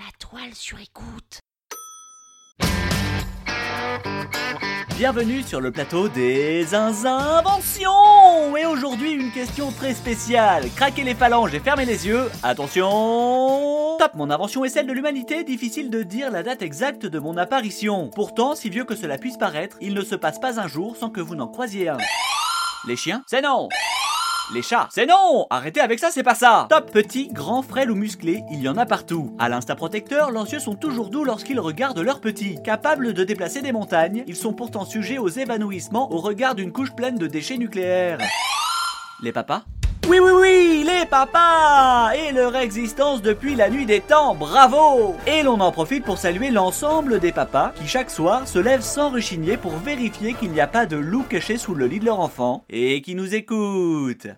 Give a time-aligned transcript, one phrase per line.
[0.00, 1.40] La toile sur écoute.
[4.96, 10.70] Bienvenue sur le plateau des inventions Et aujourd'hui une question très spéciale.
[10.74, 12.30] Craquez les phalanges et fermez les yeux.
[12.42, 17.18] Attention Top Mon invention est celle de l'humanité, difficile de dire la date exacte de
[17.18, 18.08] mon apparition.
[18.14, 21.10] Pourtant, si vieux que cela puisse paraître, il ne se passe pas un jour sans
[21.10, 21.98] que vous n'en croisiez un.
[22.88, 23.22] Les chiens?
[23.26, 23.68] C'est non
[24.52, 27.94] les chats, c'est non Arrêtez avec ça, c'est pas ça Top Petit, grand, frêle ou
[27.94, 29.34] musclé, il y en a partout.
[29.38, 32.60] À l'instinct protecteur, leurs yeux sont toujours doux lorsqu'ils regardent leurs petits.
[32.62, 36.94] Capables de déplacer des montagnes, ils sont pourtant sujets aux évanouissements au regard d'une couche
[36.94, 38.18] pleine de déchets nucléaires.
[39.22, 39.62] Les papas?
[40.08, 45.42] Oui, oui, oui, les papas Et leur existence depuis la nuit des temps, bravo Et
[45.42, 49.56] l'on en profite pour saluer l'ensemble des papas qui chaque soir se lèvent sans rechigner
[49.56, 52.64] pour vérifier qu'il n'y a pas de loup caché sous le lit de leur enfant
[52.68, 54.28] et qui nous écoutent.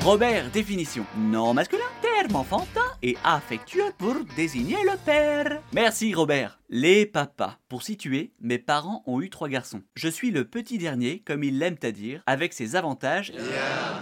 [0.00, 1.04] Robert, définition.
[1.16, 5.60] Non masculin, terme enfantin et affectueux pour désigner le père.
[5.72, 6.58] Merci Robert.
[6.74, 7.58] Les papas.
[7.68, 9.82] Pour situer, mes parents ont eu trois garçons.
[9.94, 13.30] Je suis le petit dernier, comme ils l'aiment à dire, avec ses avantages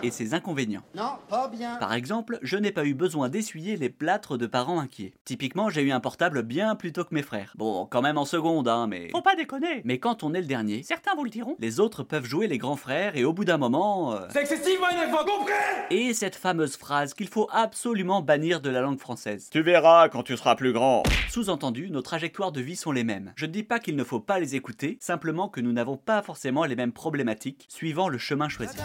[0.04, 0.84] et ses inconvénients.
[0.94, 1.74] Non, pas bien.
[1.78, 5.14] Par exemple, je n'ai pas eu besoin d'essuyer les plâtres de parents inquiets.
[5.24, 7.54] Typiquement, j'ai eu un portable bien plus tôt que mes frères.
[7.58, 9.08] Bon, quand même en seconde, hein, mais...
[9.10, 9.80] Faut pas déconner.
[9.84, 11.56] Mais quand on est le dernier, Certains vous le diront.
[11.58, 14.14] les autres peuvent jouer les grands frères et au bout d'un moment...
[14.14, 15.52] euh, C'est excessivement énervant, compris
[15.91, 19.48] Et cette fameuse phrase qu'il faut absolument bannir de la langue française.
[19.50, 21.02] Tu verras quand tu seras plus grand.
[21.28, 23.33] Sous-entendu, nos trajectoires de vie sont les mêmes.
[23.36, 26.22] Je ne dis pas qu'il ne faut pas les écouter, simplement que nous n'avons pas
[26.22, 28.76] forcément les mêmes problématiques suivant le chemin choisi.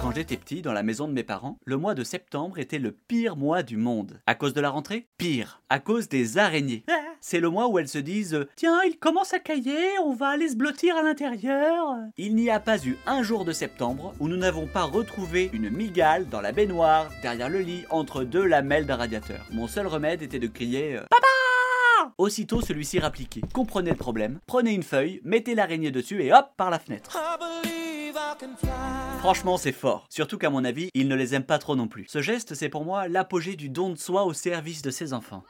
[0.00, 2.92] Quand j'étais petit, dans la maison de mes parents, le mois de septembre était le
[2.92, 4.20] pire mois du monde.
[4.26, 5.08] À cause de la rentrée?
[5.16, 5.62] Pire.
[5.68, 6.84] À cause des araignées.
[7.20, 10.48] C'est le mois où elles se disent Tiens, il commence à cailler, on va aller
[10.48, 11.96] se blottir à l'intérieur.
[12.16, 15.70] Il n'y a pas eu un jour de septembre où nous n'avons pas retrouvé une
[15.70, 19.46] migale dans la baignoire, derrière le lit, entre deux lamelles d'un radiateur.
[19.50, 21.02] Mon seul remède était de crier euh,
[22.18, 23.42] Aussitôt celui-ci rappliquait.
[23.52, 27.18] Comprenez le problème, prenez une feuille, mettez l'araignée dessus et hop, par la fenêtre.
[29.18, 30.06] Franchement, c'est fort.
[30.08, 32.06] Surtout qu'à mon avis, il ne les aime pas trop non plus.
[32.08, 35.44] Ce geste, c'est pour moi l'apogée du don de soi au service de ses enfants.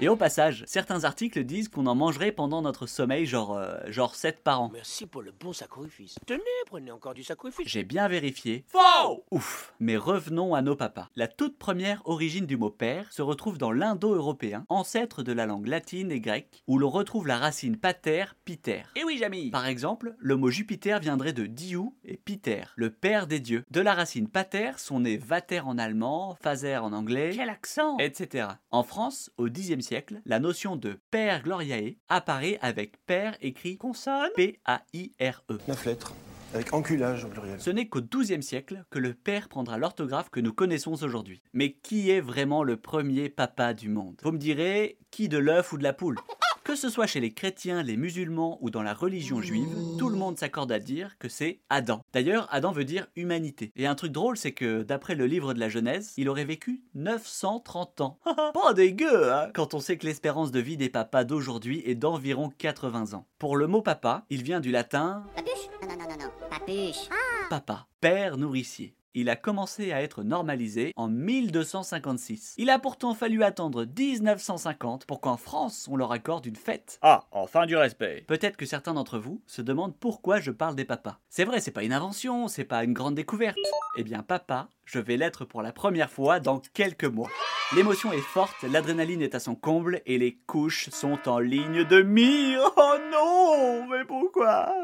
[0.00, 4.14] Et au passage, certains articles disent qu'on en mangerait pendant notre sommeil, genre, euh, genre
[4.14, 4.70] 7 par an.
[4.72, 6.16] Merci pour le bon sacrifice.
[6.26, 7.68] Tenez, prenez encore du sacrifice.
[7.68, 8.64] J'ai bien vérifié.
[8.68, 11.08] Faux Ouf Mais revenons à nos papas.
[11.14, 15.66] La toute première origine du mot père se retrouve dans l'indo-européen, ancêtre de la langue
[15.66, 18.82] latine et grecque, où l'on retrouve la racine pater, piter.
[18.96, 19.50] Eh oui, Jamy.
[19.50, 23.64] Par exemple, le mot Jupiter viendrait de Diou et Piter, le père des dieux.
[23.70, 28.48] De la racine pater sont nés vater en allemand, phaser en anglais, Quel accent etc.
[28.70, 34.30] En France, au Xe siècle, la notion de père gloriae apparaît avec père écrit Consonne
[34.36, 35.58] P-A-I-R-E.
[35.68, 36.14] 9 lettres,
[36.54, 37.60] avec enculage au pluriel.
[37.60, 41.42] Ce n'est qu'au XIIe siècle que le père prendra l'orthographe que nous connaissons aujourd'hui.
[41.52, 44.20] Mais qui est vraiment le premier papa du monde?
[44.22, 46.16] Vous me direz, qui de l'œuf ou de la poule?
[46.64, 49.68] Que ce soit chez les chrétiens, les musulmans ou dans la religion juive,
[49.98, 52.02] tout le monde s'accorde à dire que c'est Adam.
[52.12, 53.72] D'ailleurs, Adam veut dire humanité.
[53.76, 56.82] Et un truc drôle, c'est que d'après le livre de la Genèse, il aurait vécu
[56.94, 58.18] 930 ans.
[58.54, 62.50] Pas dégueu, hein Quand on sait que l'espérance de vie des papas d'aujourd'hui est d'environ
[62.56, 63.26] 80 ans.
[63.38, 66.48] Pour le mot papa, il vient du latin Papuche Non, non, non, non, non.
[66.50, 67.08] Papuche.
[67.50, 68.94] papa, père nourricier.
[69.14, 72.54] Il a commencé à être normalisé en 1256.
[72.56, 76.98] Il a pourtant fallu attendre 1950 pour qu'en France on leur accorde une fête.
[77.02, 78.24] Ah, enfin du respect.
[78.26, 81.18] Peut-être que certains d'entre vous se demandent pourquoi je parle des papas.
[81.28, 83.58] C'est vrai, c'est pas une invention, c'est pas une grande découverte.
[83.96, 87.28] Eh bien, papa, je vais l'être pour la première fois dans quelques mois.
[87.76, 92.00] L'émotion est forte, l'adrénaline est à son comble et les couches sont en ligne de
[92.00, 92.60] mire.
[92.76, 94.74] Oh non, mais pourquoi?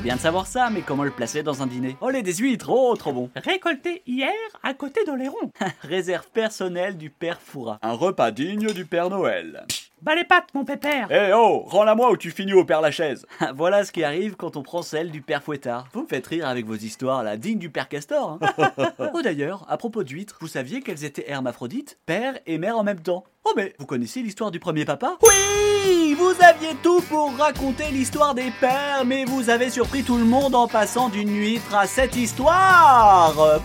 [0.00, 1.94] C'est bien de savoir ça, mais comment le placer dans un dîner?
[2.00, 4.32] Oh les des huîtres, oh trop bon Récolté hier
[4.62, 5.52] à côté d'Oléron.
[5.82, 7.78] Réserve personnelle du père Foura.
[7.82, 9.66] Un repas digne du Père Noël.
[10.02, 13.26] Bas les pattes, mon pépère Eh oh, rends-la moi ou tu finis au Père Lachaise.
[13.54, 15.88] voilà ce qui arrive quand on prend celle du père Fouettard.
[15.92, 18.38] Vous me faites rire avec vos histoires là, dignes du père Castor.
[18.40, 18.72] hein.
[19.14, 23.00] oh d'ailleurs, à propos d'huîtres, vous saviez qu'elles étaient hermaphrodites, père et mère en même
[23.00, 25.18] temps Oh mais, vous connaissez l'histoire du premier papa?
[25.22, 30.24] Oui Vous aviez tout pour raconter l'histoire des pères, mais vous avez surpris tout le
[30.24, 33.60] monde en passant d'une huître à cette histoire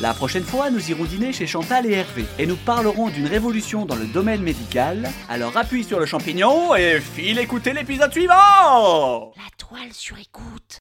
[0.00, 3.84] la prochaine fois, nous irons dîner chez Chantal et Hervé et nous parlerons d'une révolution
[3.84, 5.10] dans le domaine médical.
[5.28, 10.79] Alors appuie sur le champignon et file écouter l'épisode suivant La toile sur écoute.